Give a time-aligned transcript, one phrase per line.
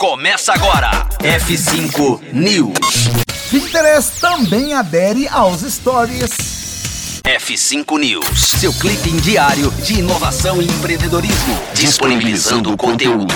[0.00, 1.06] Começa agora.
[1.18, 3.10] F5 News.
[3.50, 7.20] Pinterest também adere aos stories.
[7.22, 8.40] F5 News.
[8.58, 11.54] Seu clipe diário de inovação e empreendedorismo.
[11.74, 13.34] Disponibilizando o conteúdo.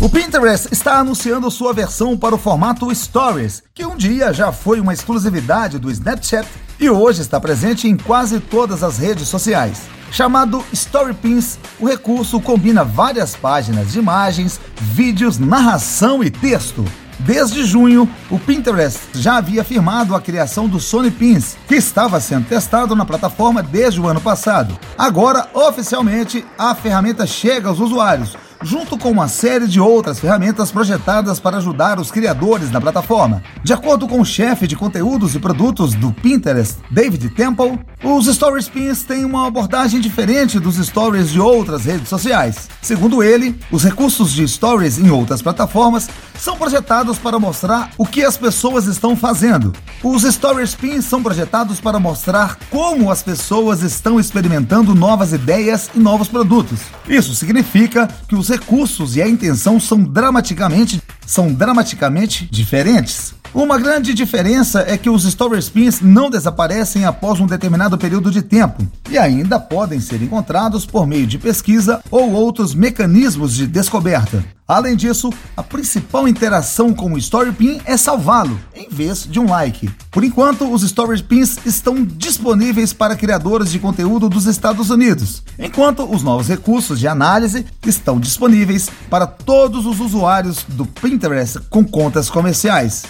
[0.00, 4.78] O Pinterest está anunciando sua versão para o formato Stories, que um dia já foi
[4.78, 6.46] uma exclusividade do Snapchat
[6.82, 9.82] e hoje está presente em quase todas as redes sociais.
[10.10, 16.84] Chamado Story Pins, o recurso combina várias páginas de imagens, vídeos, narração e texto.
[17.20, 22.48] Desde junho, o Pinterest já havia afirmado a criação do Sony Pins, que estava sendo
[22.48, 24.76] testado na plataforma desde o ano passado.
[24.98, 31.40] Agora, oficialmente, a ferramenta chega aos usuários, junto com uma série de outras ferramentas projetadas
[31.40, 33.42] para ajudar os criadores da plataforma.
[33.62, 38.68] De acordo com o chefe de conteúdos e produtos do Pinterest, David Temple, os Stories
[38.68, 42.68] Pins têm uma abordagem diferente dos stories de outras redes sociais.
[42.80, 46.08] Segundo ele, os recursos de stories em outras plataformas
[46.42, 49.72] são projetados para mostrar o que as pessoas estão fazendo.
[50.02, 56.00] Os Stories Pins são projetados para mostrar como as pessoas estão experimentando novas ideias e
[56.00, 56.80] novos produtos.
[57.08, 63.34] Isso significa que os recursos e a intenção são dramaticamente, são dramaticamente diferentes.
[63.54, 68.40] Uma grande diferença é que os Story Spins não desaparecem após um determinado período de
[68.40, 74.42] tempo e ainda podem ser encontrados por meio de pesquisa ou outros mecanismos de descoberta.
[74.66, 79.50] Além disso, a principal interação com o Story Pin é salvá-lo, em vez de um
[79.50, 79.90] like.
[80.10, 86.10] Por enquanto, os Story Pins estão disponíveis para criadores de conteúdo dos Estados Unidos, enquanto
[86.10, 92.30] os novos recursos de análise estão disponíveis para todos os usuários do Pinterest com contas
[92.30, 93.02] comerciais.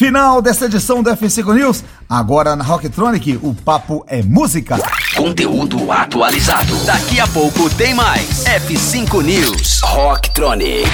[0.00, 1.84] Final desta edição do F5 News.
[2.08, 4.78] Agora na Rocktronic, o papo é música.
[5.14, 6.74] Conteúdo atualizado.
[6.86, 8.44] Daqui a pouco tem mais.
[8.44, 9.80] F5 News.
[9.82, 10.88] Rocktronic.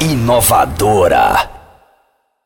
[0.00, 1.57] Inovadora.